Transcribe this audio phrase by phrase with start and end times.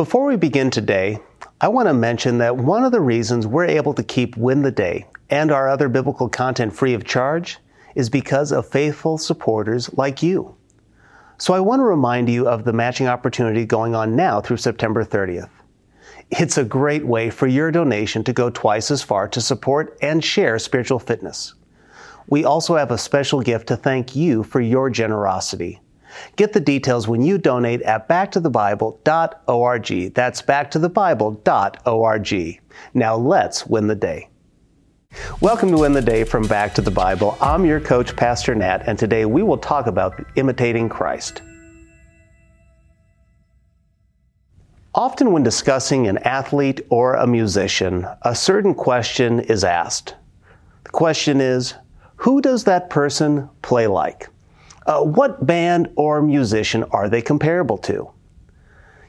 [0.00, 1.18] Before we begin today,
[1.60, 4.70] I want to mention that one of the reasons we're able to keep Win the
[4.70, 7.58] Day and our other biblical content free of charge
[7.94, 10.56] is because of faithful supporters like you.
[11.36, 15.04] So I want to remind you of the matching opportunity going on now through September
[15.04, 15.50] 30th.
[16.30, 20.24] It's a great way for your donation to go twice as far to support and
[20.24, 21.52] share spiritual fitness.
[22.26, 25.78] We also have a special gift to thank you for your generosity.
[26.36, 30.14] Get the details when you donate at backtothebible.org.
[30.14, 32.60] That's backtothebible.org.
[32.94, 34.28] Now let's win the day.
[35.40, 37.36] Welcome to Win the Day from Back to the Bible.
[37.40, 41.42] I'm your coach, Pastor Nat, and today we will talk about imitating Christ.
[44.94, 50.14] Often, when discussing an athlete or a musician, a certain question is asked.
[50.84, 51.74] The question is
[52.16, 54.28] Who does that person play like?
[54.86, 58.10] Uh, what band or musician are they comparable to?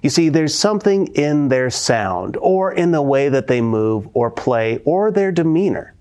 [0.01, 4.31] You see, there's something in their sound or in the way that they move or
[4.31, 5.93] play or their demeanor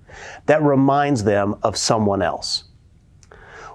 [0.47, 2.65] that reminds them of someone else.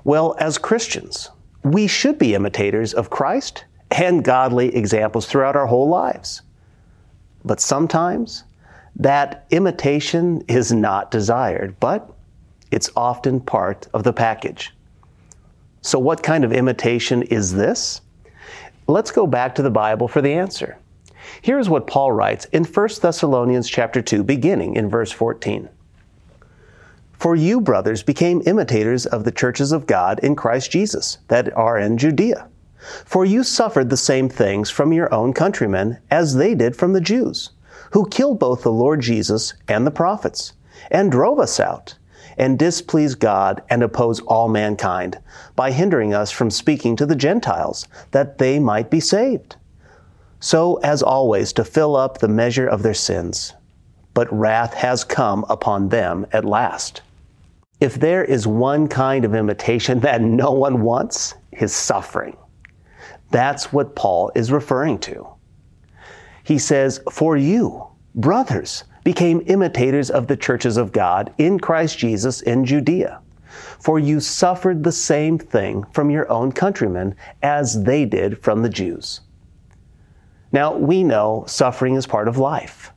[0.04, 1.30] Well, as Christians,
[1.64, 6.42] we should be imitators of Christ and godly examples throughout our whole lives.
[7.44, 8.44] But sometimes
[8.96, 12.12] that imitation is not desired, but
[12.72, 14.75] it's often part of the package.
[15.96, 18.02] So, what kind of imitation is this?
[18.86, 20.78] Let's go back to the Bible for the answer.
[21.42, 25.70] Here's what Paul writes in 1 Thessalonians chapter 2 beginning in verse 14.
[27.14, 31.78] For you brothers became imitators of the churches of God in Christ Jesus that are
[31.78, 32.50] in Judea.
[33.06, 37.00] For you suffered the same things from your own countrymen as they did from the
[37.00, 37.52] Jews,
[37.92, 40.52] who killed both the Lord Jesus and the prophets,
[40.92, 41.96] and drove us out
[42.38, 45.20] and displease God and oppose all mankind
[45.56, 49.56] by hindering us from speaking to the Gentiles, that they might be saved.
[50.40, 53.54] So, as always, to fill up the measure of their sins.
[54.14, 57.02] But wrath has come upon them at last.
[57.82, 62.38] If there is one kind of imitation that no one wants, is suffering.
[63.32, 65.28] That's what Paul is referring to.
[66.44, 72.42] He says, For you, brothers, became imitators of the churches of God in Christ Jesus
[72.42, 73.22] in Judea.
[73.80, 78.70] For you suffered the same thing from your own countrymen as they did from the
[78.70, 79.22] Jews.
[80.52, 82.92] Now, we know suffering is part of life.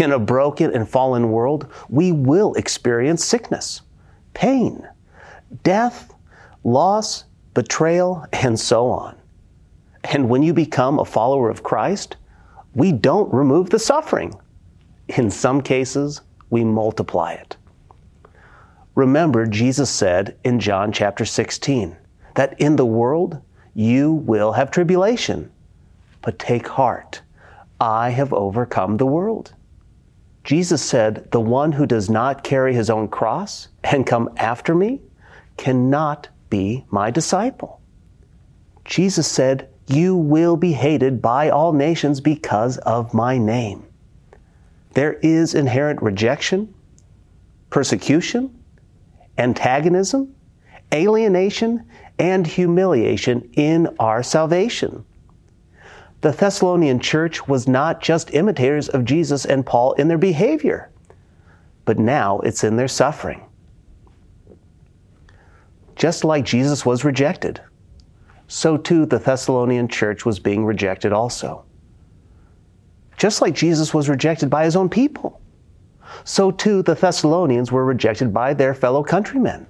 [0.00, 3.82] In a broken and fallen world, we will experience sickness,
[4.32, 4.88] pain,
[5.62, 6.14] death,
[6.64, 9.16] loss, betrayal, and so on.
[10.04, 12.16] And when you become a follower of Christ,
[12.74, 14.34] we don't remove the suffering.
[15.08, 17.56] In some cases, we multiply it.
[18.94, 21.96] Remember, Jesus said in John chapter 16
[22.34, 23.40] that in the world
[23.74, 25.52] you will have tribulation,
[26.22, 27.22] but take heart.
[27.78, 29.54] I have overcome the world.
[30.44, 35.02] Jesus said, The one who does not carry his own cross and come after me
[35.56, 37.80] cannot be my disciple.
[38.84, 43.86] Jesus said, You will be hated by all nations because of my name
[44.96, 46.72] there is inherent rejection,
[47.68, 48.64] persecution,
[49.36, 50.34] antagonism,
[50.94, 51.84] alienation,
[52.18, 55.04] and humiliation in our salvation.
[56.22, 60.90] The Thessalonian church was not just imitators of Jesus and Paul in their behavior,
[61.84, 63.42] but now it's in their suffering.
[65.94, 67.60] Just like Jesus was rejected,
[68.48, 71.65] so too the Thessalonian church was being rejected also.
[73.16, 75.40] Just like Jesus was rejected by his own people,
[76.24, 79.66] so too the Thessalonians were rejected by their fellow countrymen.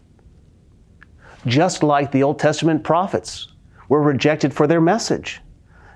[1.47, 3.49] Just like the Old Testament prophets
[3.89, 5.41] were rejected for their message,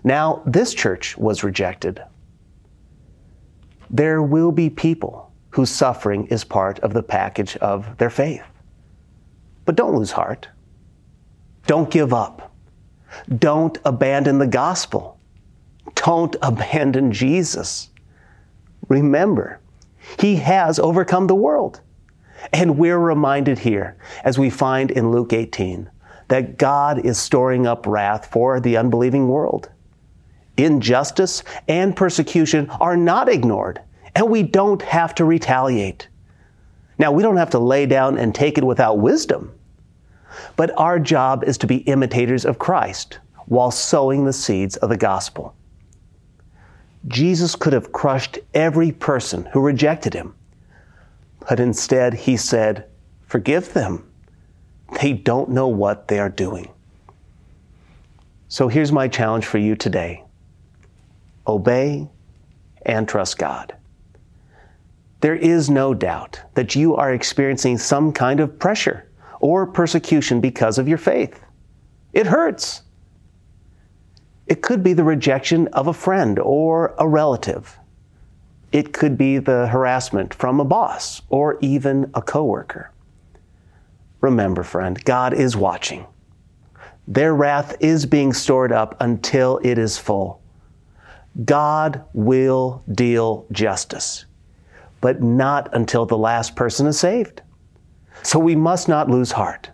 [0.05, 2.03] now this church was rejected.
[3.91, 8.45] There will be people whose suffering is part of the package of their faith.
[9.65, 10.49] But don't lose heart.
[11.67, 12.53] Don't give up.
[13.39, 15.20] Don't abandon the gospel.
[16.07, 17.91] Don't abandon Jesus.
[18.89, 19.61] Remember,
[20.19, 21.81] He has overcome the world.
[22.55, 25.91] And we're reminded here, as we find in Luke 18,
[26.29, 29.69] that God is storing up wrath for the unbelieving world.
[30.57, 33.83] Injustice and persecution are not ignored,
[34.15, 36.09] and we don't have to retaliate.
[36.99, 39.53] Now, we don't have to lay down and take it without wisdom,
[40.57, 44.97] but our job is to be imitators of Christ while sowing the seeds of the
[44.97, 45.55] gospel.
[47.07, 50.35] Jesus could have crushed every person who rejected him.
[51.49, 52.87] But instead, he said,
[53.27, 54.07] Forgive them.
[55.01, 56.71] They don't know what they are doing.
[58.49, 60.25] So here's my challenge for you today
[61.47, 62.09] obey,
[62.87, 63.75] and trust God.
[65.21, 69.09] There is no doubt that you are experiencing some kind of pressure
[69.41, 71.41] or persecution because of your faith.
[72.13, 72.83] It hurts.
[74.51, 77.79] It could be the rejection of a friend or a relative.
[78.73, 82.91] It could be the harassment from a boss or even a coworker.
[84.21, 86.05] Remember, friend, God is watching.
[87.07, 90.43] Their wrath is being stored up until it is full.
[91.45, 94.25] God will deal justice,
[95.01, 97.43] but not until the last person is saved.
[98.25, 99.71] So we must not lose heart.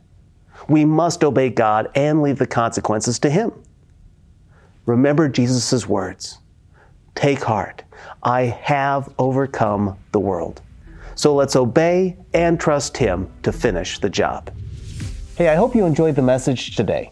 [0.69, 3.53] We must obey God and leave the consequences to Him.
[4.87, 6.39] Remember Jesus' words
[7.17, 7.83] Take heart,
[8.23, 10.63] I have overcome the world.
[11.17, 14.53] So let's obey and trust Him to finish the job.
[15.37, 17.11] Hey, I hope you enjoyed the message today.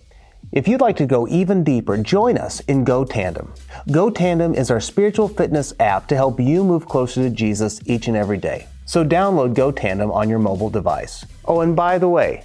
[0.52, 3.52] If you'd like to go even deeper, join us in Go Tandem.
[3.90, 8.06] Go Tandem is our spiritual fitness app to help you move closer to Jesus each
[8.06, 8.68] and every day.
[8.84, 11.24] So download Go Tandem on your mobile device.
[11.46, 12.44] Oh, and by the way,